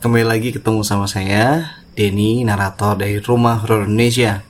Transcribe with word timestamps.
Kembali 0.00 0.24
lagi 0.24 0.48
ketemu 0.48 0.80
sama 0.80 1.04
saya, 1.04 1.76
Denny, 1.92 2.40
narator 2.40 2.96
dari 2.96 3.20
Rumah 3.20 3.60
Horor 3.60 3.84
Indonesia. 3.84 4.40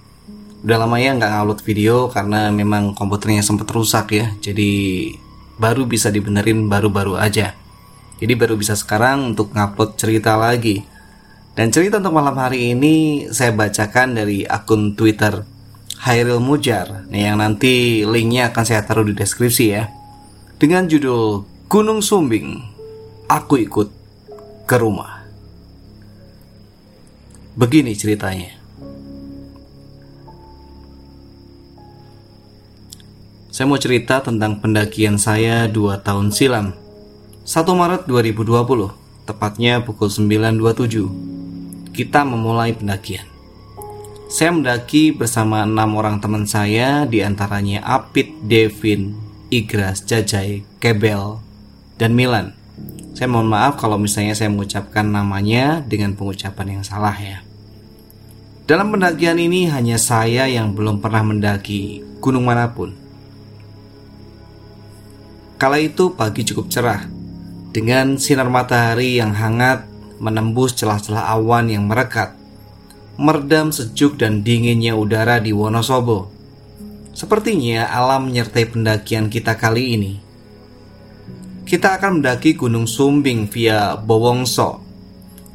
Udah 0.63 0.79
lama 0.79 0.95
ya 1.03 1.11
nggak 1.11 1.27
ngupload 1.27 1.61
video 1.67 2.07
karena 2.07 2.55
memang 2.55 2.95
komputernya 2.95 3.43
sempat 3.43 3.67
rusak 3.75 4.15
ya, 4.15 4.31
jadi 4.39 4.71
baru 5.59 5.91
bisa 5.91 6.15
dibenerin 6.15 6.71
baru-baru 6.71 7.19
aja. 7.19 7.59
Jadi 8.23 8.33
baru 8.39 8.55
bisa 8.55 8.79
sekarang 8.79 9.35
untuk 9.35 9.51
ngupload 9.51 9.99
cerita 9.99 10.39
lagi. 10.39 10.87
Dan 11.59 11.75
cerita 11.75 11.99
untuk 11.99 12.15
malam 12.15 12.39
hari 12.39 12.71
ini 12.71 13.27
saya 13.35 13.51
bacakan 13.51 14.23
dari 14.23 14.47
akun 14.47 14.95
Twitter 14.95 15.43
Hairil 16.07 16.39
Mujar, 16.39 17.11
nih 17.11 17.27
yang 17.27 17.43
nanti 17.43 18.07
linknya 18.07 18.55
akan 18.55 18.63
saya 18.63 18.87
taruh 18.87 19.03
di 19.03 19.19
deskripsi 19.19 19.67
ya. 19.67 19.91
Dengan 20.63 20.87
judul 20.87 21.43
Gunung 21.67 22.07
Sumbing, 22.07 22.55
aku 23.27 23.59
ikut 23.59 23.89
ke 24.71 24.79
rumah. 24.79 25.20
Begini 27.61 27.93
ceritanya. 27.93 28.57
Saya 33.53 33.69
mau 33.69 33.77
cerita 33.77 34.25
tentang 34.25 34.65
pendakian 34.65 35.21
saya 35.21 35.69
dua 35.69 36.01
tahun 36.01 36.33
silam. 36.33 36.73
1 37.45 37.61
Maret 37.69 38.09
2020, 38.09 39.29
tepatnya 39.29 39.85
pukul 39.85 40.09
9.27. 40.09 41.93
Kita 41.93 42.25
memulai 42.25 42.73
pendakian. 42.73 43.29
Saya 44.33 44.57
mendaki 44.57 45.13
bersama 45.13 45.61
enam 45.69 46.01
orang 46.01 46.17
teman 46.17 46.49
saya, 46.49 47.05
di 47.05 47.21
antaranya 47.21 47.85
Apit, 47.85 48.41
Devin, 48.41 49.13
Igras, 49.53 50.01
Jajai, 50.09 50.65
Kebel, 50.81 51.37
dan 52.01 52.17
Milan. 52.17 52.57
Saya 53.13 53.29
mohon 53.29 53.53
maaf 53.53 53.77
kalau 53.77 54.01
misalnya 54.01 54.33
saya 54.33 54.49
mengucapkan 54.49 55.05
namanya 55.05 55.85
dengan 55.85 56.17
pengucapan 56.17 56.81
yang 56.81 56.85
salah 56.89 57.13
ya. 57.21 57.50
Dalam 58.71 58.95
pendakian 58.95 59.35
ini 59.43 59.67
hanya 59.67 59.99
saya 59.99 60.47
yang 60.47 60.79
belum 60.79 61.03
pernah 61.03 61.27
mendaki 61.27 62.07
gunung 62.23 62.47
mana 62.47 62.71
pun. 62.71 62.95
Kala 65.59 65.83
itu 65.83 66.15
pagi 66.15 66.47
cukup 66.47 66.71
cerah 66.71 67.03
dengan 67.75 68.15
sinar 68.15 68.47
matahari 68.47 69.19
yang 69.19 69.35
hangat 69.35 69.91
menembus 70.23 70.79
celah-celah 70.79 71.35
awan 71.35 71.67
yang 71.67 71.91
merekat, 71.91 72.39
meredam 73.19 73.75
sejuk 73.75 74.15
dan 74.23 74.47
dinginnya 74.47 74.95
udara 74.95 75.43
di 75.43 75.51
Wonosobo. 75.51 76.31
Sepertinya 77.11 77.91
alam 77.91 78.31
menyertai 78.31 78.71
pendakian 78.71 79.27
kita 79.35 79.59
kali 79.59 79.99
ini 79.99 80.13
kita 81.67 81.99
akan 82.03 82.19
mendaki 82.19 82.59
Gunung 82.59 82.91
Sumbing 82.91 83.47
via 83.47 83.95
Bowongso 83.95 84.90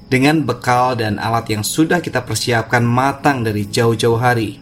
dengan 0.06 0.46
bekal 0.46 0.98
dan 0.98 1.18
alat 1.18 1.50
yang 1.50 1.64
sudah 1.66 2.02
kita 2.02 2.22
persiapkan 2.22 2.86
matang 2.86 3.42
dari 3.42 3.66
jauh-jauh 3.66 4.22
hari. 4.22 4.62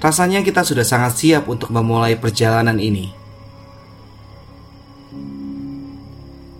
Rasanya 0.00 0.44
kita 0.44 0.60
sudah 0.60 0.84
sangat 0.84 1.16
siap 1.16 1.48
untuk 1.48 1.72
memulai 1.72 2.20
perjalanan 2.20 2.76
ini. 2.76 3.08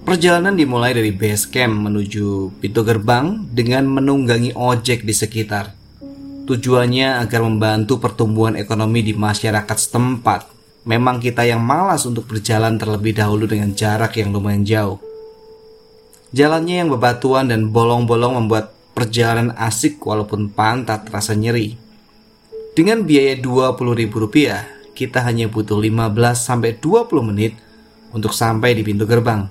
Perjalanan 0.05 0.57
dimulai 0.57 0.93
dari 0.93 1.13
base 1.13 1.49
camp 1.49 1.89
menuju 1.89 2.61
pintu 2.61 2.81
gerbang 2.85 3.45
dengan 3.49 3.89
menunggangi 3.89 4.53
ojek 4.53 5.05
di 5.05 5.13
sekitar. 5.17 5.73
Tujuannya 6.45 7.25
agar 7.25 7.41
membantu 7.41 8.01
pertumbuhan 8.01 8.53
ekonomi 8.57 9.01
di 9.01 9.17
masyarakat 9.17 9.77
setempat 9.81 10.55
memang 10.85 11.17
kita 11.17 11.49
yang 11.49 11.65
malas 11.65 12.05
untuk 12.05 12.29
berjalan 12.29 12.77
terlebih 12.77 13.17
dahulu 13.17 13.49
dengan 13.49 13.73
jarak 13.73 14.21
yang 14.21 14.31
lumayan 14.31 14.65
jauh. 14.65 15.01
Jalannya 16.35 16.83
yang 16.83 16.91
bebatuan 16.91 17.47
dan 17.47 17.71
bolong-bolong 17.71 18.35
membuat 18.35 18.75
perjalanan 18.91 19.55
asik 19.55 20.03
walaupun 20.03 20.51
pantat 20.51 21.07
terasa 21.07 21.31
nyeri. 21.39 21.79
Dengan 22.75 23.07
biaya 23.07 23.39
Rp20.000, 23.39 24.99
kita 24.99 25.23
hanya 25.23 25.47
butuh 25.47 25.79
15-20 25.79 27.31
menit 27.31 27.55
untuk 28.11 28.35
sampai 28.35 28.75
di 28.75 28.83
pintu 28.83 29.07
gerbang. 29.07 29.47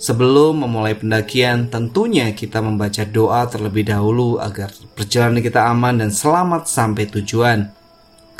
Sebelum 0.00 0.64
memulai 0.64 0.96
pendakian, 0.96 1.68
tentunya 1.68 2.32
kita 2.32 2.64
membaca 2.64 3.04
doa 3.04 3.44
terlebih 3.52 3.84
dahulu 3.84 4.40
agar 4.40 4.72
perjalanan 4.96 5.44
kita 5.44 5.68
aman 5.68 6.00
dan 6.00 6.08
selamat 6.08 6.72
sampai 6.72 7.04
tujuan. 7.20 7.68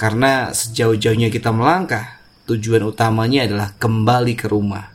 Karena 0.00 0.56
sejauh-jauhnya 0.56 1.28
kita 1.28 1.52
melangkah, 1.52 2.16
tujuan 2.48 2.80
utamanya 2.80 3.44
adalah 3.44 3.76
kembali 3.76 4.40
ke 4.40 4.48
rumah. 4.48 4.91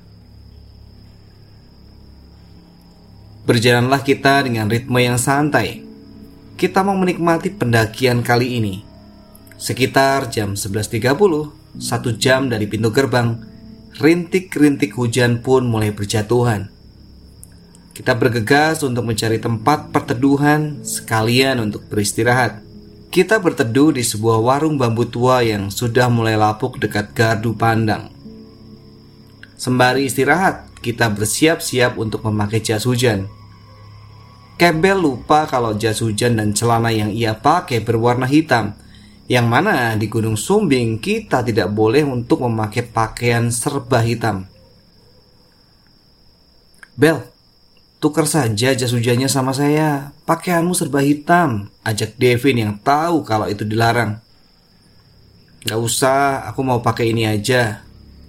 Berjalanlah 3.48 4.04
kita 4.04 4.44
dengan 4.44 4.68
ritme 4.68 5.00
yang 5.00 5.16
santai. 5.16 5.80
Kita 6.60 6.84
mau 6.84 7.00
menikmati 7.00 7.48
pendakian 7.48 8.20
kali 8.20 8.60
ini. 8.60 8.84
Sekitar 9.56 10.28
jam 10.28 10.60
11.30, 10.60 11.80
satu 11.80 12.12
jam 12.20 12.52
dari 12.52 12.68
pintu 12.68 12.92
gerbang, 12.92 13.40
rintik-rintik 14.04 15.00
hujan 15.00 15.40
pun 15.40 15.64
mulai 15.64 15.96
berjatuhan. 15.96 16.68
Kita 17.96 18.20
bergegas 18.20 18.84
untuk 18.84 19.08
mencari 19.08 19.40
tempat 19.40 19.96
perteduhan 19.96 20.84
sekalian 20.84 21.64
untuk 21.64 21.88
beristirahat. 21.88 22.60
Kita 23.08 23.40
berteduh 23.40 23.96
di 23.96 24.04
sebuah 24.04 24.44
warung 24.44 24.76
bambu 24.76 25.08
tua 25.08 25.40
yang 25.40 25.72
sudah 25.72 26.12
mulai 26.12 26.36
lapuk 26.36 26.84
dekat 26.84 27.16
gardu 27.16 27.56
pandang. 27.56 28.12
Sembari 29.56 30.04
istirahat, 30.04 30.68
kita 30.84 31.08
bersiap-siap 31.08 31.96
untuk 31.96 32.28
memakai 32.28 32.60
jas 32.60 32.84
hujan. 32.84 33.37
Kebel 34.58 34.98
lupa 34.98 35.46
kalau 35.46 35.78
jas 35.78 36.02
hujan 36.02 36.42
dan 36.42 36.50
celana 36.52 36.90
yang 36.90 37.14
ia 37.14 37.38
pakai 37.38 37.78
berwarna 37.86 38.26
hitam, 38.26 38.74
yang 39.30 39.46
mana 39.46 39.94
di 39.94 40.10
Gunung 40.10 40.34
Sumbing 40.34 40.98
kita 40.98 41.46
tidak 41.46 41.70
boleh 41.70 42.02
untuk 42.02 42.42
memakai 42.42 42.82
pakaian 42.82 43.54
serba 43.54 44.02
hitam. 44.02 44.50
Bel, 46.98 47.38
Tukar 47.98 48.30
saja 48.30 48.78
jas 48.78 48.94
hujannya 48.94 49.26
sama 49.26 49.58
saya. 49.58 50.14
Pakaianmu 50.30 50.78
serba 50.78 51.02
hitam. 51.02 51.74
Ajak 51.82 52.14
Devin 52.22 52.62
yang 52.62 52.74
tahu 52.78 53.26
kalau 53.26 53.50
itu 53.50 53.66
dilarang. 53.66 54.22
Gak 55.66 55.82
usah, 55.82 56.46
aku 56.46 56.62
mau 56.62 56.86
pakai 56.86 57.10
ini 57.10 57.26
aja. 57.26 57.82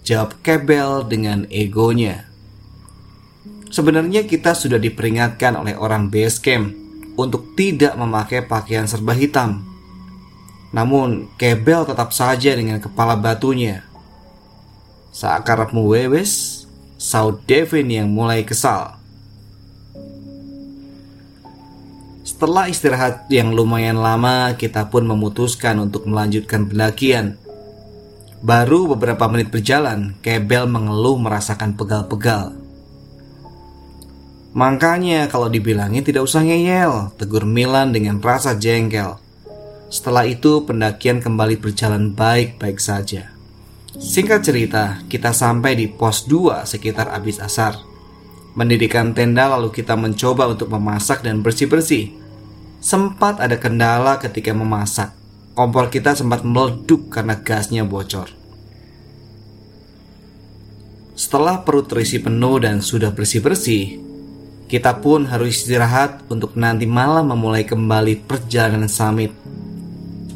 Jawab 0.08 0.40
Kebel 0.40 1.04
dengan 1.04 1.44
egonya. 1.52 2.27
Sebenarnya 3.68 4.24
kita 4.24 4.56
sudah 4.56 4.80
diperingatkan 4.80 5.52
oleh 5.52 5.76
orang 5.76 6.08
base 6.08 6.40
camp 6.40 6.72
untuk 7.20 7.52
tidak 7.52 7.92
memakai 8.00 8.46
pakaian 8.46 8.88
serba 8.88 9.12
hitam. 9.12 9.60
Namun 10.72 11.28
Kebel 11.36 11.84
tetap 11.84 12.16
saja 12.16 12.56
dengan 12.56 12.80
kepala 12.80 13.16
batunya. 13.16 13.84
Sakarapmu 15.12 15.84
wewes, 15.84 16.64
saud 16.96 17.44
Devin 17.44 17.88
yang 17.92 18.08
mulai 18.08 18.44
kesal. 18.44 18.96
Setelah 22.22 22.70
istirahat 22.70 23.26
yang 23.32 23.50
lumayan 23.50 23.98
lama, 23.98 24.54
kita 24.54 24.86
pun 24.92 25.02
memutuskan 25.02 25.80
untuk 25.82 26.06
melanjutkan 26.06 26.68
pendakian. 26.70 27.34
Baru 28.38 28.86
beberapa 28.94 29.26
menit 29.26 29.50
berjalan, 29.50 30.14
Kebel 30.22 30.70
mengeluh 30.70 31.18
merasakan 31.18 31.74
pegal-pegal. 31.74 32.67
Makanya 34.56 35.28
kalau 35.28 35.52
dibilangin 35.52 36.00
tidak 36.00 36.24
usah 36.24 36.40
ngeyel, 36.40 37.12
tegur 37.20 37.44
Milan 37.44 37.92
dengan 37.92 38.16
rasa 38.16 38.56
jengkel. 38.56 39.20
Setelah 39.92 40.24
itu 40.24 40.64
pendakian 40.64 41.20
kembali 41.20 41.60
berjalan 41.60 42.16
baik-baik 42.16 42.80
saja. 42.80 43.32
Singkat 43.96 44.40
cerita, 44.44 44.84
kita 45.08 45.32
sampai 45.32 45.76
di 45.76 45.86
pos 45.88 46.28
2 46.28 46.64
sekitar 46.64 47.12
abis 47.12 47.40
asar. 47.40 47.76
Mendirikan 48.56 49.12
tenda 49.12 49.48
lalu 49.52 49.72
kita 49.72 49.96
mencoba 49.96 50.48
untuk 50.48 50.72
memasak 50.72 51.24
dan 51.24 51.44
bersih-bersih. 51.44 52.12
Sempat 52.80 53.40
ada 53.40 53.56
kendala 53.60 54.16
ketika 54.16 54.52
memasak. 54.56 55.12
Kompor 55.52 55.90
kita 55.90 56.14
sempat 56.14 56.46
meleduk 56.46 57.10
karena 57.10 57.36
gasnya 57.40 57.82
bocor. 57.82 58.30
Setelah 61.18 61.66
perut 61.66 61.90
terisi 61.90 62.22
penuh 62.22 62.62
dan 62.62 62.78
sudah 62.78 63.10
bersih-bersih, 63.10 64.07
kita 64.68 65.00
pun 65.00 65.24
harus 65.24 65.64
istirahat 65.64 66.28
untuk 66.28 66.52
nanti 66.52 66.84
malam 66.84 67.32
memulai 67.32 67.64
kembali 67.64 68.28
perjalanan 68.28 68.84
summit. 68.84 69.32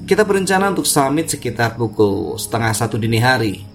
Kita 0.09 0.25
berencana 0.25 0.73
untuk 0.73 0.89
summit 0.89 1.29
sekitar 1.29 1.77
pukul 1.77 2.41
setengah 2.41 2.73
satu 2.73 2.97
dini 2.97 3.21
hari. 3.21 3.69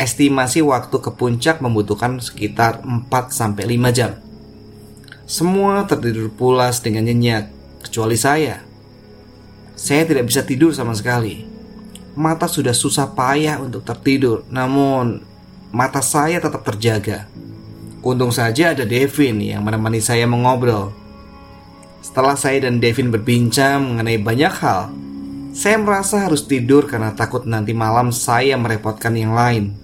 Estimasi 0.00 0.64
waktu 0.64 0.96
ke 0.96 1.12
puncak 1.12 1.60
membutuhkan 1.60 2.24
sekitar 2.24 2.80
4-5 2.80 3.60
jam. 3.92 4.16
Semua 5.28 5.84
tertidur 5.84 6.32
pulas 6.32 6.80
dengan 6.80 7.04
nyenyak, 7.04 7.52
kecuali 7.84 8.16
saya. 8.16 8.64
Saya 9.76 10.08
tidak 10.08 10.24
bisa 10.24 10.40
tidur 10.40 10.72
sama 10.72 10.96
sekali. 10.96 11.44
Mata 12.16 12.48
sudah 12.48 12.72
susah 12.72 13.12
payah 13.12 13.60
untuk 13.60 13.84
tertidur, 13.84 14.48
namun 14.48 15.20
mata 15.68 16.00
saya 16.00 16.40
tetap 16.40 16.64
terjaga. 16.64 17.28
Untung 18.08 18.32
saja 18.32 18.72
ada 18.72 18.88
Devin 18.88 19.36
yang 19.36 19.60
menemani 19.60 20.00
saya 20.00 20.24
mengobrol. 20.24 20.96
Setelah 22.00 22.40
saya 22.40 22.64
dan 22.64 22.80
Devin 22.80 23.12
berbincang 23.12 23.84
mengenai 23.84 24.16
banyak 24.16 24.54
hal, 24.64 24.88
saya 25.52 25.76
merasa 25.76 26.24
harus 26.24 26.48
tidur 26.48 26.88
karena 26.88 27.12
takut 27.12 27.44
nanti 27.44 27.76
malam 27.76 28.08
saya 28.08 28.56
merepotkan 28.56 29.12
yang 29.12 29.36
lain. 29.36 29.76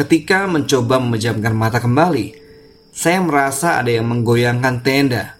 Ketika 0.00 0.48
mencoba 0.48 0.96
memejamkan 0.96 1.52
mata 1.52 1.76
kembali, 1.76 2.32
saya 2.88 3.20
merasa 3.20 3.84
ada 3.84 3.92
yang 3.92 4.08
menggoyangkan 4.08 4.80
tenda. 4.80 5.36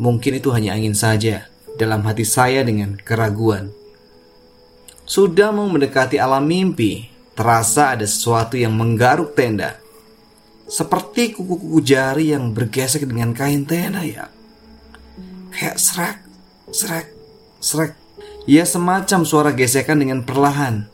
Mungkin 0.00 0.40
itu 0.40 0.48
hanya 0.56 0.80
angin 0.80 0.96
saja 0.96 1.44
dalam 1.76 2.00
hati 2.08 2.24
saya 2.24 2.64
dengan 2.64 2.96
keraguan. 2.96 3.68
Sudah 5.04 5.52
mau 5.52 5.68
mendekati 5.68 6.16
alam 6.16 6.48
mimpi, 6.48 7.19
terasa 7.40 7.96
ada 7.96 8.04
sesuatu 8.04 8.60
yang 8.60 8.76
menggaruk 8.76 9.32
tenda. 9.32 9.80
Seperti 10.68 11.32
kuku-kuku 11.32 11.80
jari 11.80 12.36
yang 12.36 12.52
bergesek 12.52 13.08
dengan 13.08 13.32
kain 13.32 13.64
tenda 13.64 14.04
ya. 14.04 14.28
Kayak 15.48 15.80
serak, 15.80 16.16
serak, 16.68 17.08
serak. 17.64 17.96
Ya 18.44 18.68
semacam 18.68 19.24
suara 19.24 19.50
gesekan 19.56 20.04
dengan 20.04 20.20
perlahan. 20.20 20.84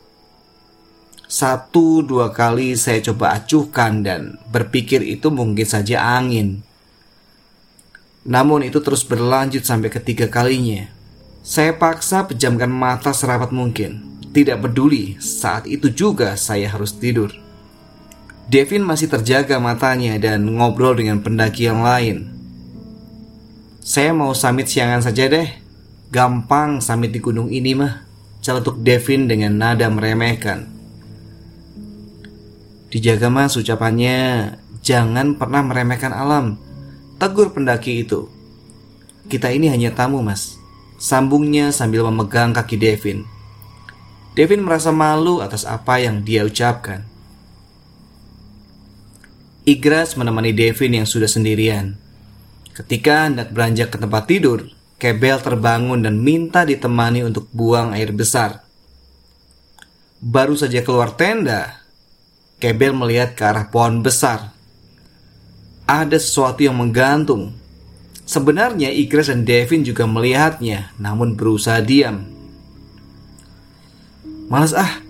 Satu 1.27 1.99
dua 1.99 2.31
kali 2.31 2.79
saya 2.79 3.03
coba 3.03 3.35
acuhkan 3.35 3.99
dan 4.07 4.39
berpikir 4.47 5.03
itu 5.03 5.27
mungkin 5.27 5.67
saja 5.67 5.99
angin. 5.99 6.63
Namun 8.23 8.63
itu 8.63 8.79
terus 8.79 9.03
berlanjut 9.03 9.67
sampai 9.67 9.91
ketiga 9.91 10.31
kalinya. 10.31 10.87
Saya 11.43 11.75
paksa 11.75 12.23
pejamkan 12.23 12.71
mata 12.71 13.11
serapat 13.11 13.51
mungkin. 13.51 14.16
Tidak 14.37 14.61
peduli, 14.61 15.17
saat 15.17 15.65
itu 15.65 15.89
juga 15.89 16.37
saya 16.37 16.69
harus 16.69 16.93
tidur. 16.93 17.33
Devin 18.45 18.85
masih 18.85 19.09
terjaga 19.09 19.57
matanya 19.57 20.13
dan 20.21 20.45
ngobrol 20.45 20.93
dengan 20.93 21.25
pendaki 21.25 21.65
yang 21.65 21.81
lain. 21.81 22.29
Saya 23.81 24.13
mau 24.13 24.37
summit 24.37 24.69
siangan 24.69 25.01
saja 25.01 25.25
deh. 25.25 25.49
Gampang 26.13 26.85
summit 26.85 27.09
di 27.09 27.17
gunung 27.17 27.49
ini 27.49 27.73
mah. 27.73 28.05
Celetuk 28.45 28.77
Devin 28.85 29.25
dengan 29.25 29.57
nada 29.57 29.89
meremehkan. 29.89 30.69
Dijaga 32.93 33.33
mas 33.33 33.57
ucapannya, 33.57 34.53
jangan 34.85 35.33
pernah 35.33 35.65
meremehkan 35.65 36.13
alam. 36.13 36.61
Tegur 37.17 37.57
pendaki 37.57 38.05
itu. 38.05 38.29
Kita 39.33 39.49
ini 39.49 39.73
hanya 39.73 39.97
tamu 39.97 40.21
mas. 40.21 40.61
Sambungnya 41.01 41.73
sambil 41.73 42.05
memegang 42.05 42.53
kaki 42.53 42.77
Devin. 42.77 43.25
Devin 44.37 44.61
merasa 44.61 44.93
malu 44.93 45.41
atas 45.41 45.65
apa 45.65 45.97
yang 45.97 46.21
dia 46.21 46.45
ucapkan. 46.45 47.01
Igras 49.65 50.13
menemani 50.13 50.53
Devin 50.53 50.93
yang 51.01 51.09
sudah 51.09 51.25
sendirian. 51.25 51.97
Ketika 52.77 53.25
hendak 53.25 53.49
beranjak 53.49 53.89
ke 53.89 53.97
tempat 53.97 54.29
tidur, 54.29 54.69
Kebel 55.01 55.41
terbangun 55.41 56.05
dan 56.05 56.21
minta 56.21 56.61
ditemani 56.61 57.25
untuk 57.25 57.49
buang 57.49 57.97
air 57.97 58.13
besar. 58.13 58.61
Baru 60.21 60.53
saja 60.53 60.85
keluar 60.85 61.17
tenda, 61.17 61.81
Kebel 62.61 62.93
melihat 62.93 63.33
ke 63.33 63.41
arah 63.41 63.69
pohon 63.73 64.05
besar 64.05 64.53
ada 65.87 66.19
sesuatu 66.19 66.61
yang 66.61 66.77
menggantung. 66.77 67.55
Sebenarnya 68.27 68.91
Igres 68.91 69.31
dan 69.31 69.47
Devin 69.47 69.87
juga 69.87 70.03
melihatnya, 70.03 70.91
namun 70.99 71.39
berusaha 71.39 71.79
diam. 71.79 72.36
Malas 74.47 74.71
ah, 74.71 75.03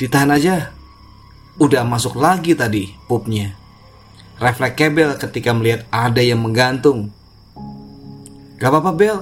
ditahan 0.00 0.32
aja. 0.32 0.72
Udah 1.60 1.84
masuk 1.84 2.16
lagi 2.16 2.56
tadi 2.56 2.96
pupnya. 3.04 3.52
Refleks 4.40 4.72
Kebel 4.72 5.20
ketika 5.20 5.52
melihat 5.52 5.84
ada 5.92 6.24
yang 6.24 6.40
menggantung. 6.40 7.12
Gak 8.56 8.72
apa-apa 8.72 8.92
Bel, 8.96 9.18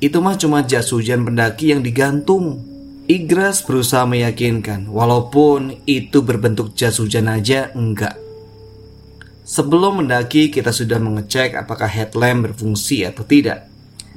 itu 0.00 0.16
mah 0.24 0.40
cuma 0.40 0.64
jas 0.64 0.88
hujan 0.88 1.28
pendaki 1.28 1.76
yang 1.76 1.84
digantung. 1.84 2.64
Igras 3.08 3.60
berusaha 3.64 4.08
meyakinkan, 4.08 4.88
walaupun 4.88 5.84
itu 5.84 6.24
berbentuk 6.24 6.72
jas 6.72 6.96
hujan 6.96 7.28
aja 7.28 7.72
enggak. 7.76 8.16
Sebelum 9.48 10.04
mendaki, 10.04 10.52
kita 10.52 10.72
sudah 10.76 11.00
mengecek 11.00 11.56
apakah 11.56 11.88
headlamp 11.88 12.52
berfungsi 12.52 13.08
atau 13.08 13.24
tidak. 13.24 13.68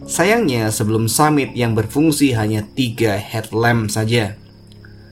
Sayangnya, 0.03 0.67
sebelum 0.71 1.07
summit 1.07 1.55
yang 1.55 1.71
berfungsi 1.71 2.35
hanya 2.35 2.67
tiga 2.75 3.15
headlamp 3.15 3.87
saja. 3.87 4.35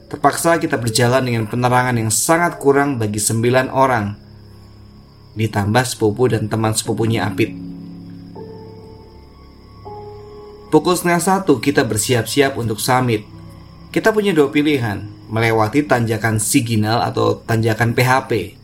Terpaksa 0.10 0.58
kita 0.58 0.76
berjalan 0.82 1.22
dengan 1.22 1.46
penerangan 1.46 1.96
yang 1.96 2.10
sangat 2.10 2.58
kurang 2.58 2.98
bagi 2.98 3.22
sembilan 3.22 3.70
orang. 3.70 4.18
Ditambah 5.38 5.86
sepupu 5.86 6.26
dan 6.28 6.50
teman 6.50 6.74
sepupunya 6.74 7.30
Apit. 7.30 7.54
Pukul 10.74 10.98
setengah 10.98 11.22
satu 11.22 11.62
kita 11.62 11.86
bersiap-siap 11.86 12.58
untuk 12.58 12.82
summit. 12.82 13.26
Kita 13.90 14.10
punya 14.10 14.34
dua 14.34 14.50
pilihan, 14.50 15.06
melewati 15.30 15.86
tanjakan 15.86 16.38
Siginal 16.38 17.02
atau 17.06 17.42
tanjakan 17.42 17.94
PHP 17.98 18.60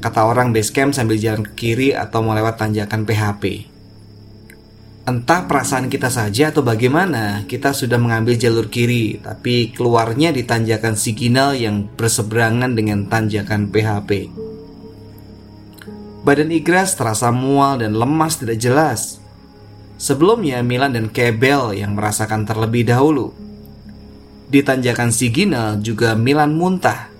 Kata 0.00 0.24
orang 0.24 0.48
base 0.56 0.72
camp 0.72 0.96
sambil 0.96 1.20
jalan 1.20 1.44
ke 1.44 1.52
kiri 1.52 1.88
atau 1.92 2.24
mau 2.24 2.32
lewat 2.32 2.56
tanjakan 2.56 3.04
PHP. 3.04 3.68
Entah 5.10 5.42
perasaan 5.50 5.90
kita 5.90 6.06
saja 6.06 6.54
atau 6.54 6.62
bagaimana, 6.62 7.42
kita 7.50 7.74
sudah 7.74 7.98
mengambil 7.98 8.38
jalur 8.38 8.70
kiri, 8.70 9.18
tapi 9.18 9.74
keluarnya 9.74 10.30
di 10.30 10.46
tanjakan 10.46 10.94
Siginal 10.94 11.58
yang 11.58 11.90
berseberangan 11.98 12.78
dengan 12.78 13.10
tanjakan 13.10 13.74
PHP. 13.74 14.30
Badan 16.22 16.54
Igras 16.54 16.94
terasa 16.94 17.34
mual 17.34 17.82
dan 17.82 17.98
lemas 17.98 18.38
tidak 18.38 18.62
jelas. 18.62 19.18
Sebelumnya 19.98 20.62
Milan 20.62 20.94
dan 20.94 21.10
Kebel 21.10 21.74
yang 21.74 21.98
merasakan 21.98 22.46
terlebih 22.46 22.86
dahulu. 22.86 23.34
Di 24.46 24.62
tanjakan 24.62 25.10
Siginal 25.10 25.82
juga 25.82 26.14
Milan 26.14 26.54
muntah 26.54 27.10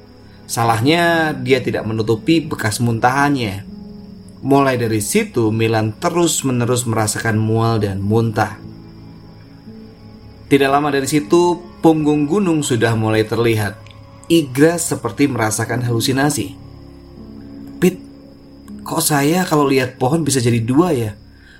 Salahnya 0.50 1.30
dia 1.30 1.62
tidak 1.62 1.86
menutupi 1.86 2.42
bekas 2.42 2.82
muntahannya. 2.82 3.69
Mulai 4.40 4.80
dari 4.80 5.04
situ 5.04 5.52
Milan 5.52 5.92
terus-menerus 6.00 6.88
merasakan 6.88 7.36
mual 7.36 7.76
dan 7.76 8.00
muntah. 8.00 8.56
Tidak 10.48 10.64
lama 10.64 10.88
dari 10.88 11.04
situ 11.04 11.60
punggung 11.84 12.24
gunung 12.24 12.64
sudah 12.64 12.96
mulai 12.96 13.28
terlihat. 13.28 13.76
Igras 14.32 14.96
seperti 14.96 15.28
merasakan 15.28 15.84
halusinasi. 15.84 16.56
Pit, 17.76 18.00
kok 18.80 19.04
saya 19.04 19.44
kalau 19.44 19.68
lihat 19.68 20.00
pohon 20.00 20.24
bisa 20.24 20.40
jadi 20.40 20.56
dua 20.64 20.96
ya? 20.96 21.12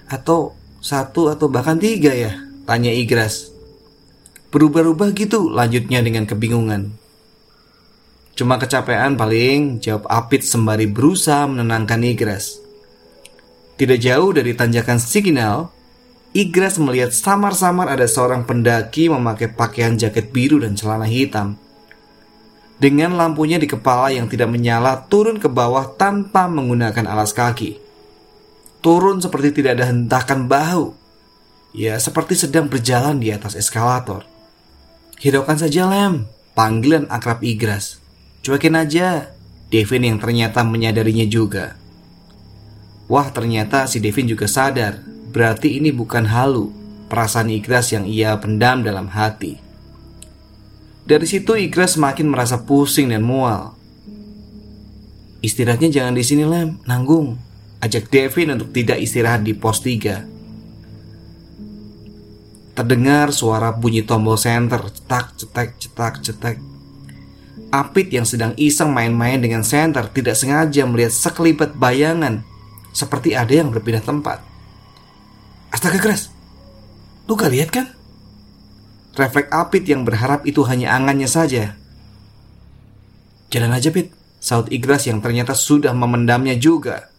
Atau 0.09 0.57
satu 0.81 1.29
atau 1.29 1.53
bahkan 1.53 1.77
tiga 1.77 2.17
ya? 2.17 2.33
Tanya 2.65 2.89
Igras. 2.97 3.53
Berubah-ubah 4.49 5.13
gitu 5.13 5.53
lanjutnya 5.53 6.01
dengan 6.01 6.25
kebingungan. 6.25 6.97
Cuma 8.41 8.57
kecapean 8.57 9.21
paling, 9.21 9.85
jawab 9.85 10.09
Apit 10.09 10.49
sembari 10.49 10.89
berusaha 10.89 11.45
menenangkan 11.45 12.01
Igras. 12.09 12.70
Tidak 13.81 13.97
jauh 13.97 14.37
dari 14.37 14.53
tanjakan 14.53 15.01
Signal, 15.01 15.73
Igras 16.37 16.77
melihat 16.77 17.17
samar-samar 17.17 17.89
ada 17.89 18.05
seorang 18.05 18.45
pendaki 18.45 19.09
memakai 19.09 19.49
pakaian 19.49 19.97
jaket 19.97 20.29
biru 20.29 20.61
dan 20.61 20.77
celana 20.77 21.09
hitam. 21.09 21.57
Dengan 22.77 23.17
lampunya 23.17 23.57
di 23.57 23.65
kepala 23.65 24.13
yang 24.13 24.29
tidak 24.29 24.53
menyala 24.53 25.09
turun 25.09 25.41
ke 25.41 25.49
bawah 25.49 25.97
tanpa 25.97 26.45
menggunakan 26.45 27.09
alas 27.09 27.33
kaki. 27.33 27.81
Turun 28.85 29.25
seperti 29.25 29.65
tidak 29.65 29.81
ada 29.81 29.89
hentakan 29.89 30.45
bahu. 30.45 30.93
Ya 31.73 31.97
seperti 31.97 32.37
sedang 32.37 32.69
berjalan 32.69 33.17
di 33.17 33.33
atas 33.33 33.57
eskalator. 33.57 34.29
Hiraukan 35.25 35.57
saja 35.57 35.89
Lem, 35.89 36.29
panggilan 36.53 37.09
akrab 37.09 37.41
Igras. 37.41 37.97
Cuekin 38.45 38.77
aja, 38.77 39.33
Devin 39.73 40.05
yang 40.05 40.21
ternyata 40.21 40.69
menyadarinya 40.69 41.25
juga. 41.25 41.81
Wah 43.11 43.27
ternyata 43.35 43.91
si 43.91 43.99
Devin 43.99 44.31
juga 44.31 44.47
sadar, 44.47 45.03
berarti 45.35 45.83
ini 45.83 45.91
bukan 45.91 46.31
halu, 46.31 46.71
perasaan 47.11 47.51
Igras 47.51 47.91
yang 47.91 48.07
ia 48.07 48.39
pendam 48.39 48.87
dalam 48.87 49.11
hati. 49.11 49.59
Dari 51.03 51.27
situ 51.27 51.59
Igras 51.59 51.99
semakin 51.99 52.31
merasa 52.31 52.63
pusing 52.63 53.11
dan 53.11 53.27
mual. 53.27 53.75
Istirahatnya 55.43 55.91
jangan 55.91 56.15
di 56.15 56.23
sini 56.23 56.47
lem, 56.47 56.79
nanggung. 56.87 57.35
Ajak 57.83 58.07
Devin 58.15 58.55
untuk 58.55 58.71
tidak 58.71 59.03
istirahat 59.03 59.43
di 59.43 59.59
pos 59.59 59.83
3. 59.83 62.79
Terdengar 62.79 63.35
suara 63.35 63.75
bunyi 63.75 64.07
tombol 64.07 64.39
senter, 64.39 64.87
cetak, 64.87 65.35
cetak, 65.35 65.69
cetak, 65.83 66.15
cetak. 66.23 66.57
Apit 67.75 68.15
yang 68.15 68.29
sedang 68.29 68.55
iseng 68.55 68.95
main-main 68.95 69.43
dengan 69.43 69.67
senter 69.67 70.07
tidak 70.15 70.39
sengaja 70.39 70.87
melihat 70.87 71.11
sekelibat 71.11 71.75
bayangan 71.75 72.47
seperti 72.91 73.35
ada 73.35 73.51
yang 73.51 73.71
berpindah 73.71 74.03
tempat. 74.03 74.43
Astaga 75.71 76.03
keras, 76.03 76.31
lu 77.31 77.39
gak 77.39 77.53
lihat 77.55 77.71
kan? 77.71 77.87
Refleks 79.15 79.51
Apit 79.51 79.85
yang 79.91 80.07
berharap 80.07 80.47
itu 80.47 80.63
hanya 80.67 80.95
angannya 80.95 81.27
saja. 81.27 81.75
Jalan 83.51 83.75
aja 83.75 83.91
Pit, 83.91 84.15
saut 84.39 84.71
Igras 84.71 85.11
yang 85.11 85.19
ternyata 85.19 85.59
sudah 85.59 85.91
memendamnya 85.91 86.55
juga. 86.55 87.11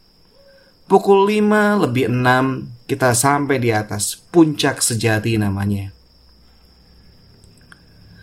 Pukul 0.88 1.28
5 1.28 1.88
lebih 1.88 2.12
6 2.12 2.88
kita 2.88 3.16
sampai 3.16 3.60
di 3.60 3.72
atas 3.72 4.20
puncak 4.32 4.84
sejati 4.84 5.40
namanya. 5.40 5.92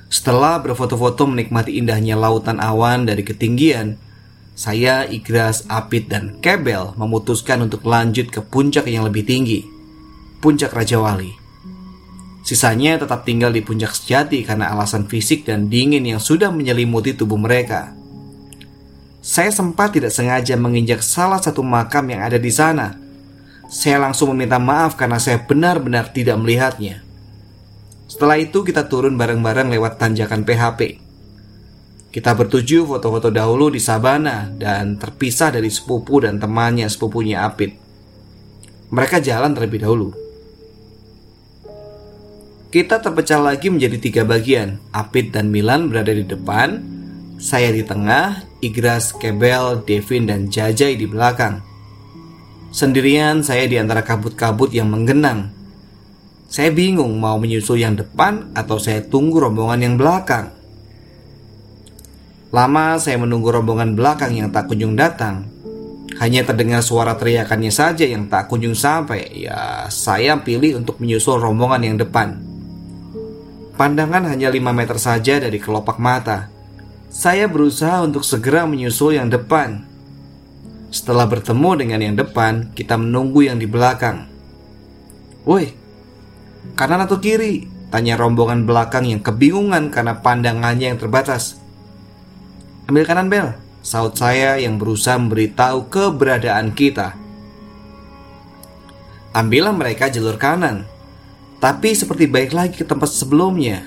Setelah 0.09 0.61
berfoto-foto 0.61 1.29
menikmati 1.29 1.77
indahnya 1.77 2.17
lautan 2.17 2.61
awan 2.61 3.05
dari 3.05 3.21
ketinggian, 3.25 4.01
saya, 4.59 5.07
Igras, 5.07 5.63
Apit, 5.71 6.11
dan 6.11 6.43
Kebel 6.43 6.91
memutuskan 6.99 7.63
untuk 7.63 7.87
lanjut 7.87 8.27
ke 8.27 8.43
puncak 8.43 8.91
yang 8.91 9.07
lebih 9.07 9.23
tinggi, 9.23 9.63
puncak 10.43 10.75
Raja 10.75 10.99
Wali. 10.99 11.31
Sisanya 12.43 12.99
tetap 12.99 13.23
tinggal 13.23 13.55
di 13.55 13.63
puncak 13.63 13.95
sejati 13.95 14.43
karena 14.43 14.75
alasan 14.75 15.07
fisik 15.07 15.47
dan 15.47 15.71
dingin 15.71 16.03
yang 16.03 16.19
sudah 16.19 16.51
menyelimuti 16.51 17.15
tubuh 17.15 17.39
mereka. 17.39 17.95
Saya 19.23 19.55
sempat 19.55 19.95
tidak 19.95 20.11
sengaja 20.11 20.59
menginjak 20.59 21.07
salah 21.07 21.39
satu 21.39 21.63
makam 21.63 22.11
yang 22.11 22.27
ada 22.27 22.43
di 22.43 22.51
sana. 22.51 22.99
Saya 23.71 24.03
langsung 24.03 24.35
meminta 24.35 24.59
maaf 24.59 24.99
karena 24.99 25.23
saya 25.23 25.39
benar-benar 25.39 26.11
tidak 26.11 26.35
melihatnya. 26.35 27.07
Setelah 28.11 28.43
itu 28.43 28.67
kita 28.67 28.91
turun 28.91 29.15
bareng-bareng 29.15 29.71
lewat 29.71 30.03
tanjakan 30.03 30.43
PHP. 30.43 31.08
Kita 32.19 32.35
bertuju 32.35 32.83
foto-foto 32.83 33.31
dahulu 33.31 33.71
di 33.71 33.79
Sabana 33.79 34.51
dan 34.51 34.99
terpisah 34.99 35.55
dari 35.55 35.71
sepupu 35.71 36.19
dan 36.19 36.43
temannya 36.43 36.91
sepupunya 36.91 37.47
Apit. 37.47 37.79
Mereka 38.91 39.23
jalan 39.23 39.55
terlebih 39.55 39.87
dahulu. 39.87 40.11
Kita 42.75 42.99
terpecah 42.99 43.39
lagi 43.39 43.71
menjadi 43.71 44.03
tiga 44.03 44.23
bagian. 44.27 44.83
Apit 44.91 45.31
dan 45.31 45.55
Milan 45.55 45.87
berada 45.87 46.11
di 46.11 46.27
depan, 46.27 46.83
saya 47.39 47.71
di 47.71 47.87
tengah, 47.87 48.43
Igras, 48.67 49.15
Kebel, 49.15 49.87
Devin, 49.87 50.27
dan 50.27 50.51
Jajai 50.51 50.99
di 50.99 51.07
belakang. 51.07 51.63
Sendirian 52.75 53.47
saya 53.47 53.71
di 53.71 53.79
antara 53.79 54.03
kabut-kabut 54.03 54.75
yang 54.75 54.91
menggenang. 54.91 55.55
Saya 56.51 56.75
bingung 56.75 57.15
mau 57.23 57.39
menyusul 57.39 57.79
yang 57.79 57.95
depan 57.95 58.51
atau 58.59 58.75
saya 58.83 59.07
tunggu 59.07 59.39
rombongan 59.39 59.87
yang 59.87 59.95
belakang. 59.95 60.58
Lama 62.49 62.97
saya 62.97 63.21
menunggu 63.21 63.53
rombongan 63.53 63.93
belakang 63.93 64.33
yang 64.33 64.49
tak 64.49 64.73
kunjung 64.73 64.97
datang. 64.97 65.45
Hanya 66.17 66.49
terdengar 66.49 66.81
suara 66.81 67.13
teriakannya 67.13 67.69
saja 67.69 68.09
yang 68.09 68.25
tak 68.33 68.49
kunjung 68.49 68.73
sampai. 68.73 69.45
Ya, 69.45 69.85
saya 69.93 70.41
pilih 70.41 70.81
untuk 70.81 70.97
menyusul 70.97 71.37
rombongan 71.37 71.85
yang 71.85 71.97
depan. 72.01 72.41
Pandangan 73.77 74.27
hanya 74.33 74.49
5 74.49 74.75
meter 74.75 74.99
saja 74.99 75.39
dari 75.39 75.61
kelopak 75.61 76.01
mata. 76.01 76.49
Saya 77.13 77.47
berusaha 77.47 78.01
untuk 78.03 78.25
segera 78.25 78.65
menyusul 78.65 79.21
yang 79.21 79.29
depan. 79.29 79.85
Setelah 80.89 81.29
bertemu 81.29 81.71
dengan 81.77 82.01
yang 82.01 82.17
depan, 82.17 82.73
kita 82.73 82.97
menunggu 82.97 83.45
yang 83.45 83.61
di 83.61 83.69
belakang. 83.69 84.25
Woi, 85.45 85.69
kanan 86.73 87.05
atau 87.05 87.21
kiri? 87.21 87.69
Tanya 87.93 88.17
rombongan 88.17 88.65
belakang 88.65 89.05
yang 89.05 89.21
kebingungan 89.21 89.93
karena 89.93 90.17
pandangannya 90.25 90.97
yang 90.97 91.01
terbatas. 91.01 91.68
Ambil 92.89 93.05
kanan 93.05 93.29
Bel, 93.29 93.53
saut 93.85 94.17
saya 94.17 94.57
yang 94.57 94.81
berusaha 94.81 95.21
memberitahu 95.21 95.93
keberadaan 95.93 96.73
kita. 96.73 97.13
Ambillah 99.37 99.77
mereka 99.77 100.09
jalur 100.09 100.41
kanan, 100.41 100.89
tapi 101.61 101.93
seperti 101.93 102.25
baik 102.25 102.57
lagi 102.57 102.81
ke 102.81 102.89
tempat 102.89 103.13
sebelumnya. 103.13 103.85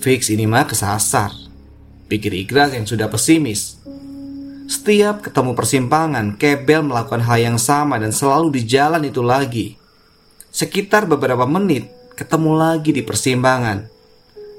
Fix 0.00 0.32
ini 0.32 0.48
mah 0.48 0.64
kesasar. 0.64 1.36
Pikir 2.08 2.32
Igras 2.32 2.72
yang 2.72 2.88
sudah 2.88 3.12
pesimis. 3.12 3.76
Setiap 4.64 5.20
ketemu 5.20 5.52
persimpangan, 5.52 6.40
Kebel 6.40 6.80
melakukan 6.80 7.20
hal 7.28 7.44
yang 7.44 7.58
sama 7.60 8.00
dan 8.00 8.08
selalu 8.08 8.56
di 8.56 8.64
jalan 8.64 9.04
itu 9.04 9.20
lagi. 9.20 9.76
Sekitar 10.48 11.04
beberapa 11.04 11.44
menit, 11.44 11.92
ketemu 12.16 12.56
lagi 12.56 12.96
di 12.96 13.04
persimpangan. 13.04 13.84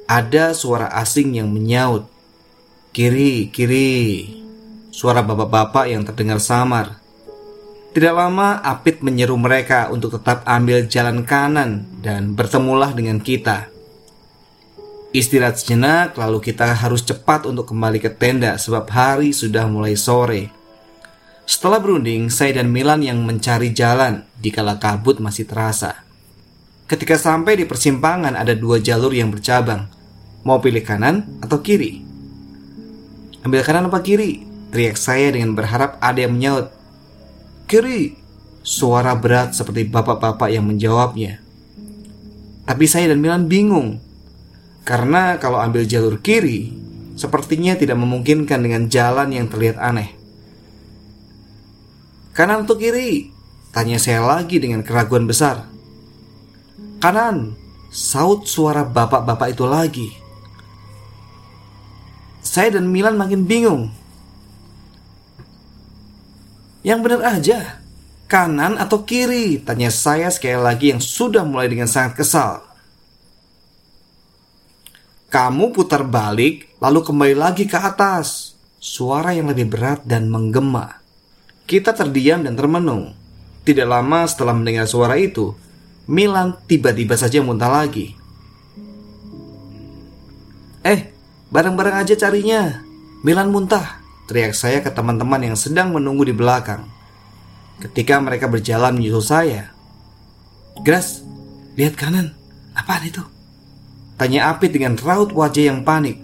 Ada 0.06 0.54
suara 0.54 0.94
asing 1.02 1.42
yang 1.42 1.50
menyaut. 1.50 2.11
Kiri, 2.92 3.48
kiri. 3.48 4.28
Suara 4.92 5.24
bapak-bapak 5.24 5.88
yang 5.88 6.04
terdengar 6.04 6.44
samar. 6.44 7.00
Tidak 7.96 8.12
lama 8.12 8.60
Apit 8.60 9.00
menyeru 9.00 9.40
mereka 9.40 9.88
untuk 9.88 10.20
tetap 10.20 10.44
ambil 10.44 10.84
jalan 10.92 11.24
kanan 11.24 11.88
dan 12.04 12.36
bertemulah 12.36 12.92
dengan 12.92 13.24
kita. 13.24 13.72
Istirahat 15.16 15.64
sejenak 15.64 16.20
lalu 16.20 16.44
kita 16.44 16.68
harus 16.76 17.08
cepat 17.08 17.48
untuk 17.48 17.72
kembali 17.72 18.04
ke 18.04 18.12
tenda 18.12 18.60
sebab 18.60 18.84
hari 18.92 19.32
sudah 19.32 19.72
mulai 19.72 19.96
sore. 19.96 20.52
Setelah 21.48 21.80
berunding, 21.80 22.28
saya 22.28 22.60
dan 22.60 22.76
Milan 22.76 23.08
yang 23.08 23.24
mencari 23.24 23.72
jalan 23.72 24.28
dikala 24.36 24.76
kabut 24.84 25.24
masih 25.24 25.48
terasa. 25.48 26.04
Ketika 26.92 27.16
sampai 27.16 27.56
di 27.56 27.64
persimpangan 27.64 28.36
ada 28.36 28.52
dua 28.52 28.84
jalur 28.84 29.16
yang 29.16 29.32
bercabang. 29.32 29.88
Mau 30.44 30.60
pilih 30.60 30.84
kanan 30.84 31.40
atau 31.40 31.64
kiri? 31.64 32.11
Ambil 33.42 33.66
kanan 33.66 33.90
apa 33.90 34.06
kiri? 34.06 34.46
Teriak 34.70 34.96
saya 34.96 35.34
dengan 35.34 35.58
berharap 35.58 35.98
ada 35.98 36.22
yang 36.22 36.38
menyaut. 36.38 36.70
Kiri, 37.66 38.14
suara 38.62 39.18
berat 39.18 39.58
seperti 39.58 39.90
bapak-bapak 39.90 40.54
yang 40.54 40.70
menjawabnya. 40.70 41.42
Tapi 42.70 42.86
saya 42.86 43.10
dan 43.12 43.20
Milan 43.20 43.50
bingung. 43.50 43.98
Karena 44.86 45.42
kalau 45.42 45.58
ambil 45.58 45.90
jalur 45.90 46.22
kiri, 46.22 46.72
sepertinya 47.18 47.74
tidak 47.74 47.98
memungkinkan 47.98 48.62
dengan 48.62 48.88
jalan 48.88 49.34
yang 49.34 49.50
terlihat 49.50 49.82
aneh. 49.82 50.14
Kanan 52.32 52.64
atau 52.64 52.78
kiri? 52.78 53.34
Tanya 53.74 53.98
saya 54.00 54.24
lagi 54.24 54.62
dengan 54.62 54.86
keraguan 54.86 55.28
besar. 55.28 55.68
Kanan, 57.02 57.58
saut 57.90 58.46
suara 58.46 58.86
bapak-bapak 58.88 59.58
itu 59.58 59.66
lagi. 59.68 60.21
Saya 62.52 62.76
dan 62.76 62.92
Milan 62.92 63.16
makin 63.16 63.48
bingung. 63.48 63.88
Yang 66.84 67.00
benar 67.00 67.40
aja, 67.40 67.80
kanan 68.28 68.76
atau 68.76 69.08
kiri? 69.08 69.56
Tanya 69.64 69.88
saya 69.88 70.28
sekali 70.28 70.60
lagi 70.60 70.92
yang 70.92 71.00
sudah 71.00 71.48
mulai 71.48 71.72
dengan 71.72 71.88
sangat 71.88 72.20
kesal. 72.20 72.60
Kamu 75.32 75.72
putar 75.72 76.04
balik, 76.04 76.76
lalu 76.84 77.00
kembali 77.00 77.36
lagi 77.40 77.64
ke 77.72 77.80
atas. 77.80 78.52
Suara 78.84 79.32
yang 79.32 79.48
lebih 79.48 79.72
berat 79.72 80.04
dan 80.04 80.28
menggema. 80.28 81.00
Kita 81.64 81.96
terdiam 81.96 82.44
dan 82.44 82.60
termenung. 82.60 83.16
Tidak 83.64 83.88
lama 83.88 84.28
setelah 84.28 84.52
mendengar 84.52 84.92
suara 84.92 85.16
itu, 85.16 85.56
Milan 86.04 86.60
tiba-tiba 86.68 87.16
saja 87.16 87.40
muntah 87.40 87.72
lagi. 87.72 88.12
Eh, 90.84 91.21
bareng-bareng 91.52 92.02
aja 92.02 92.16
carinya. 92.16 92.82
Milan 93.22 93.54
muntah 93.54 94.02
teriak 94.26 94.58
saya 94.58 94.82
ke 94.82 94.90
teman-teman 94.90 95.52
yang 95.52 95.60
sedang 95.60 95.94
menunggu 95.94 96.26
di 96.26 96.34
belakang. 96.34 96.88
Ketika 97.84 98.18
mereka 98.18 98.50
berjalan 98.50 98.98
menyusul 98.98 99.22
saya, 99.22 99.70
Gras, 100.82 101.22
lihat 101.76 102.00
kanan, 102.00 102.34
apaan 102.74 103.06
itu? 103.06 103.22
Tanya 104.16 104.50
Apit 104.50 104.74
dengan 104.74 104.96
raut 104.98 105.30
wajah 105.36 105.70
yang 105.70 105.84
panik. 105.84 106.18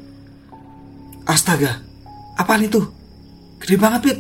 Astaga, 1.28 1.84
apaan 2.40 2.66
itu? 2.66 2.82
Gede 3.60 3.76
banget, 3.78 4.02
Pit. 4.06 4.20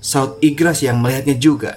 Saut 0.00 0.40
Igras 0.40 0.80
yang 0.80 0.98
melihatnya 0.98 1.36
juga. 1.36 1.76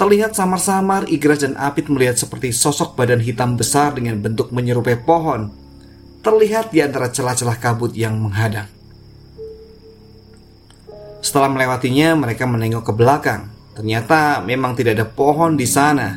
Terlihat 0.00 0.32
samar-samar 0.32 1.06
Igras 1.12 1.44
dan 1.44 1.54
Apit 1.60 1.92
melihat 1.92 2.16
seperti 2.16 2.50
sosok 2.50 2.96
badan 2.96 3.20
hitam 3.20 3.60
besar 3.60 3.92
dengan 3.92 4.18
bentuk 4.18 4.48
menyerupai 4.50 4.98
pohon. 5.04 5.52
Terlihat 6.22 6.70
di 6.70 6.78
antara 6.78 7.10
celah-celah 7.10 7.58
kabut 7.58 7.90
yang 7.98 8.14
menghadang. 8.14 8.70
Setelah 11.18 11.50
melewatinya, 11.50 12.14
mereka 12.14 12.46
menengok 12.46 12.90
ke 12.90 12.92
belakang. 12.94 13.50
Ternyata 13.74 14.38
memang 14.42 14.78
tidak 14.78 14.98
ada 14.98 15.06
pohon 15.06 15.58
di 15.58 15.66
sana, 15.66 16.14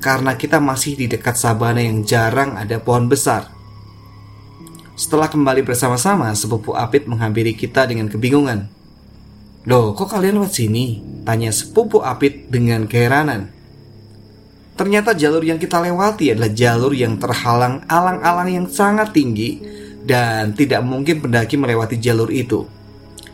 karena 0.00 0.36
kita 0.36 0.60
masih 0.64 0.96
di 0.96 1.06
dekat 1.12 1.36
sabana 1.36 1.80
yang 1.80 2.04
jarang 2.04 2.56
ada 2.56 2.80
pohon 2.80 3.08
besar. 3.08 3.52
Setelah 4.94 5.32
kembali 5.32 5.66
bersama-sama, 5.66 6.30
sepupu 6.32 6.76
Apit 6.76 7.04
menghampiri 7.04 7.56
kita 7.56 7.88
dengan 7.88 8.06
kebingungan. 8.06 8.68
Loh, 9.64 9.96
kok 9.96 10.12
kalian 10.12 10.38
lewat 10.40 10.54
sini? 10.54 11.00
Tanya 11.24 11.50
sepupu 11.50 12.04
Apit 12.04 12.52
dengan 12.52 12.84
keheranan. 12.84 13.53
Ternyata 14.74 15.14
jalur 15.14 15.46
yang 15.46 15.58
kita 15.58 15.78
lewati 15.78 16.34
adalah 16.34 16.50
jalur 16.50 16.90
yang 16.90 17.14
terhalang 17.14 17.86
alang-alang 17.86 18.50
yang 18.50 18.66
sangat 18.66 19.14
tinggi 19.14 19.62
dan 20.02 20.50
tidak 20.52 20.82
mungkin 20.82 21.22
pendaki 21.22 21.54
melewati 21.54 21.96
jalur 22.02 22.26
itu. 22.34 22.66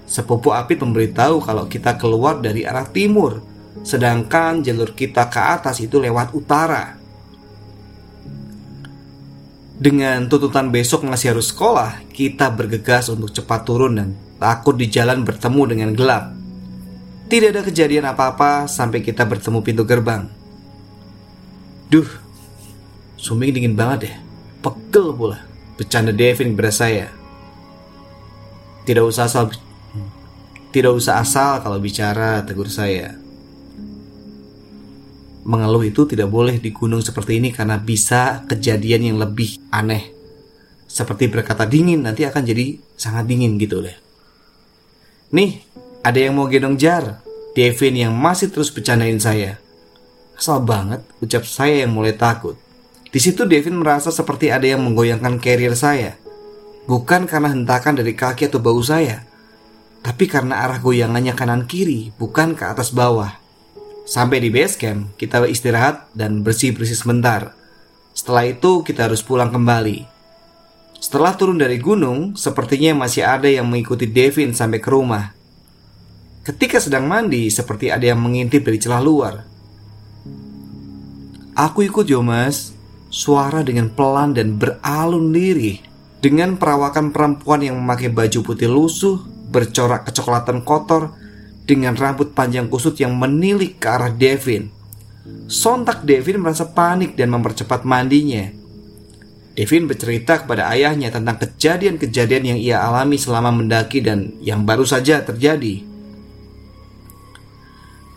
Sepupu 0.04 0.52
Apit 0.52 0.85
memberitahu 0.85 1.40
kalau 1.40 1.64
kita 1.64 1.97
keluar 1.97 2.44
dari 2.44 2.68
arah 2.68 2.85
timur, 2.85 3.40
sedangkan 3.80 4.61
jalur 4.61 4.92
kita 4.92 5.32
ke 5.32 5.40
atas 5.40 5.80
itu 5.80 5.97
lewat 5.97 6.37
utara. 6.37 6.99
Dengan 9.80 10.28
tuntutan 10.28 10.68
besok 10.68 11.09
masih 11.09 11.32
harus 11.32 11.49
sekolah, 11.49 12.04
kita 12.12 12.52
bergegas 12.52 13.09
untuk 13.09 13.32
cepat 13.32 13.64
turun 13.64 13.97
dan 13.97 14.11
Takut 14.40 14.73
di 14.73 14.88
jalan 14.88 15.20
bertemu 15.20 15.62
dengan 15.68 15.90
gelap. 15.92 16.32
Tidak 17.28 17.52
ada 17.52 17.61
kejadian 17.61 18.09
apa-apa 18.09 18.64
sampai 18.64 19.04
kita 19.04 19.28
bertemu 19.28 19.61
pintu 19.61 19.85
gerbang. 19.85 20.39
Duh, 21.90 22.06
suming 23.18 23.50
dingin 23.50 23.75
banget 23.75 24.14
ya. 24.14 24.16
Pegel 24.62 25.11
pula. 25.11 25.42
Bercanda 25.75 26.14
Devin 26.14 26.54
kepada 26.54 26.70
saya. 26.70 27.11
Tidak 28.87 29.02
usah 29.02 29.26
asal 29.26 29.50
tidak 30.70 30.94
usah 30.94 31.18
asal 31.18 31.59
kalau 31.66 31.82
bicara, 31.82 32.47
tegur 32.47 32.70
saya. 32.70 33.18
Mengeluh 35.42 35.82
itu 35.82 36.06
tidak 36.06 36.30
boleh 36.30 36.62
di 36.62 36.70
gunung 36.70 37.02
seperti 37.02 37.42
ini 37.42 37.50
karena 37.50 37.75
bisa 37.75 38.47
kejadian 38.47 39.11
yang 39.11 39.18
lebih 39.18 39.59
aneh. 39.75 40.14
Seperti 40.87 41.26
berkata 41.26 41.66
dingin 41.66 42.06
nanti 42.06 42.23
akan 42.23 42.47
jadi 42.47 42.78
sangat 42.94 43.26
dingin 43.26 43.59
gitu 43.59 43.82
deh. 43.82 43.99
Nih, 45.35 45.59
ada 46.06 46.18
yang 46.23 46.38
mau 46.38 46.47
gendong 46.47 46.78
jar. 46.78 47.18
Devin 47.50 47.99
yang 47.99 48.14
masih 48.14 48.47
terus 48.54 48.70
bercandain 48.70 49.18
saya. 49.18 49.59
Asal 50.40 50.64
banget, 50.64 51.04
ucap 51.20 51.44
saya 51.44 51.85
yang 51.85 51.92
mulai 51.92 52.16
takut. 52.16 52.56
Di 53.12 53.20
situ 53.20 53.44
Devin 53.44 53.76
merasa 53.76 54.09
seperti 54.09 54.49
ada 54.49 54.64
yang 54.64 54.80
menggoyangkan 54.80 55.37
carrier 55.37 55.76
saya. 55.76 56.16
Bukan 56.88 57.28
karena 57.28 57.52
hentakan 57.52 58.00
dari 58.00 58.16
kaki 58.16 58.49
atau 58.49 58.56
bau 58.56 58.80
saya, 58.80 59.28
tapi 60.00 60.25
karena 60.25 60.64
arah 60.64 60.80
goyangannya 60.80 61.37
kanan 61.37 61.68
kiri, 61.68 62.16
bukan 62.16 62.56
ke 62.56 62.64
atas 62.64 62.88
bawah. 62.97 63.37
Sampai 64.09 64.40
di 64.40 64.49
base 64.49 64.80
camp, 64.80 65.12
kita 65.20 65.44
istirahat 65.44 66.09
dan 66.16 66.40
bersih-bersih 66.40 66.97
sebentar. 66.97 67.52
Setelah 68.16 68.49
itu, 68.49 68.80
kita 68.80 69.12
harus 69.12 69.20
pulang 69.20 69.52
kembali. 69.52 70.09
Setelah 70.97 71.37
turun 71.37 71.61
dari 71.61 71.76
gunung, 71.76 72.32
sepertinya 72.32 73.04
masih 73.04 73.28
ada 73.28 73.47
yang 73.47 73.68
mengikuti 73.68 74.09
Devin 74.09 74.56
sampai 74.56 74.80
ke 74.80 74.88
rumah. 74.88 75.37
Ketika 76.49 76.80
sedang 76.80 77.04
mandi, 77.04 77.52
seperti 77.52 77.92
ada 77.92 78.09
yang 78.09 78.25
mengintip 78.25 78.64
dari 78.64 78.80
celah 78.80 79.04
luar. 79.04 79.50
Aku 81.61 81.85
ikut 81.85 82.09
yo 82.09 82.25
mas, 82.25 82.73
suara 83.12 83.61
dengan 83.61 83.92
pelan 83.92 84.33
dan 84.33 84.57
beralun 84.57 85.29
lirih. 85.29 85.85
Dengan 86.25 86.57
perawakan 86.57 87.12
perempuan 87.12 87.61
yang 87.61 87.77
memakai 87.77 88.09
baju 88.09 88.40
putih 88.40 88.64
lusuh, 88.64 89.20
bercorak 89.53 90.09
kecoklatan 90.09 90.64
kotor, 90.64 91.12
dengan 91.68 91.92
rambut 92.01 92.33
panjang 92.33 92.64
kusut 92.73 92.96
yang 92.96 93.12
menilik 93.12 93.77
ke 93.77 93.87
arah 93.92 94.09
Devin. 94.09 94.73
Sontak 95.53 96.09
Devin 96.09 96.40
merasa 96.40 96.64
panik 96.64 97.12
dan 97.12 97.29
mempercepat 97.29 97.85
mandinya. 97.85 98.49
Devin 99.53 99.85
bercerita 99.85 100.40
kepada 100.40 100.73
ayahnya 100.73 101.12
tentang 101.12 101.44
kejadian-kejadian 101.44 102.57
yang 102.57 102.59
ia 102.59 102.81
alami 102.81 103.20
selama 103.20 103.53
mendaki 103.53 104.01
dan 104.01 104.33
yang 104.40 104.64
baru 104.64 104.88
saja 104.88 105.20
terjadi. 105.20 105.85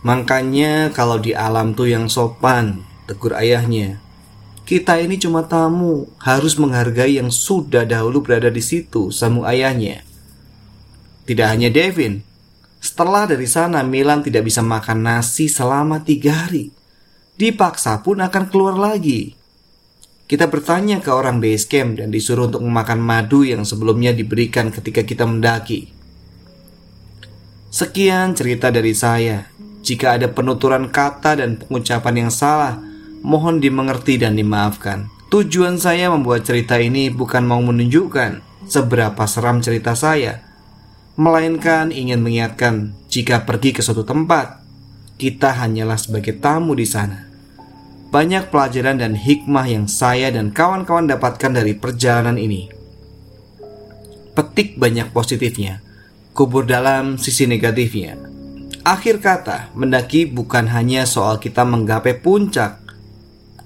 Makanya 0.00 0.96
kalau 0.96 1.20
di 1.20 1.36
alam 1.36 1.76
tuh 1.76 1.92
yang 1.92 2.08
sopan, 2.08 2.93
tegur 3.04 3.36
ayahnya. 3.36 4.00
Kita 4.64 4.96
ini 4.96 5.20
cuma 5.20 5.44
tamu, 5.44 6.08
harus 6.16 6.56
menghargai 6.56 7.20
yang 7.20 7.28
sudah 7.28 7.84
dahulu 7.84 8.24
berada 8.24 8.48
di 8.48 8.64
situ, 8.64 9.12
samu 9.12 9.44
ayahnya. 9.44 10.00
Tidak 11.28 11.44
hanya 11.44 11.68
Devin, 11.68 12.24
setelah 12.84 13.24
dari 13.24 13.48
sana 13.48 13.80
Milan 13.80 14.20
tidak 14.20 14.44
bisa 14.44 14.60
makan 14.60 15.04
nasi 15.04 15.48
selama 15.48 16.04
tiga 16.04 16.44
hari. 16.44 16.68
Dipaksa 17.36 18.04
pun 18.04 18.20
akan 18.20 18.44
keluar 18.52 18.76
lagi. 18.76 19.32
Kita 20.24 20.48
bertanya 20.48 21.04
ke 21.04 21.12
orang 21.12 21.40
base 21.40 21.68
camp 21.68 22.00
dan 22.00 22.08
disuruh 22.08 22.48
untuk 22.48 22.64
memakan 22.64 23.00
madu 23.00 23.44
yang 23.44 23.64
sebelumnya 23.64 24.16
diberikan 24.16 24.72
ketika 24.72 25.04
kita 25.04 25.28
mendaki. 25.28 25.92
Sekian 27.68 28.32
cerita 28.32 28.72
dari 28.72 28.92
saya. 28.96 29.48
Jika 29.84 30.16
ada 30.16 30.32
penuturan 30.32 30.88
kata 30.88 31.40
dan 31.40 31.60
pengucapan 31.60 32.24
yang 32.24 32.32
salah, 32.32 32.80
mohon 33.24 33.58
dimengerti 33.58 34.20
dan 34.20 34.36
dimaafkan. 34.36 35.08
Tujuan 35.32 35.80
saya 35.80 36.12
membuat 36.12 36.44
cerita 36.44 36.76
ini 36.76 37.08
bukan 37.08 37.42
mau 37.42 37.58
menunjukkan 37.64 38.44
seberapa 38.68 39.24
seram 39.24 39.64
cerita 39.64 39.96
saya, 39.96 40.44
melainkan 41.16 41.90
ingin 41.90 42.20
mengingatkan 42.20 42.92
jika 43.08 43.42
pergi 43.42 43.72
ke 43.72 43.80
suatu 43.80 44.04
tempat, 44.04 44.60
kita 45.16 45.56
hanyalah 45.56 45.96
sebagai 45.96 46.36
tamu 46.38 46.76
di 46.76 46.86
sana 46.86 47.34
banyak 48.14 48.46
pelajaran 48.46 49.02
dan 49.02 49.18
hikmah 49.18 49.66
yang 49.66 49.90
saya 49.90 50.30
dan 50.30 50.54
kawan-kawan 50.54 51.10
dapatkan 51.10 51.50
dari 51.50 51.74
perjalanan 51.74 52.38
ini. 52.38 52.70
Petik 54.38 54.78
banyak 54.78 55.10
positifnya, 55.10 55.82
kubur 56.30 56.62
dalam 56.62 57.18
sisi 57.18 57.50
negatifnya. 57.50 58.14
Akhir 58.86 59.18
kata, 59.18 59.74
mendaki 59.74 60.30
bukan 60.30 60.70
hanya 60.70 61.10
soal 61.10 61.42
kita 61.42 61.66
menggapai 61.66 62.14
puncak, 62.22 62.83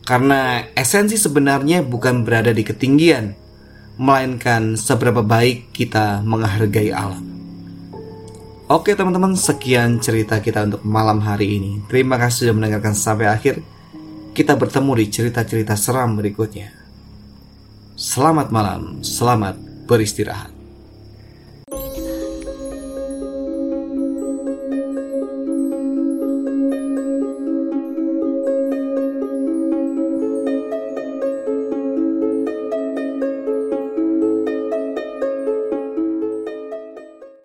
karena 0.09 0.64
esensi 0.73 1.21
sebenarnya 1.21 1.85
bukan 1.85 2.25
berada 2.25 2.49
di 2.49 2.64
ketinggian, 2.64 3.37
melainkan 4.01 4.73
seberapa 4.81 5.21
baik 5.21 5.68
kita 5.77 6.25
menghargai 6.25 6.88
alam. 6.88 7.21
Oke 8.73 8.97
teman-teman, 8.97 9.37
sekian 9.37 10.01
cerita 10.01 10.40
kita 10.40 10.64
untuk 10.64 10.81
malam 10.88 11.21
hari 11.21 11.61
ini. 11.61 11.85
Terima 11.92 12.16
kasih 12.16 12.49
sudah 12.49 12.55
mendengarkan 12.57 12.97
sampai 12.97 13.29
akhir 13.29 13.61
kita 14.33 14.57
bertemu 14.57 14.92
di 14.97 15.05
cerita-cerita 15.12 15.77
seram 15.77 16.16
berikutnya. 16.16 16.73
Selamat 17.92 18.49
malam, 18.49 19.05
selamat 19.05 19.61
beristirahat. 19.85 20.58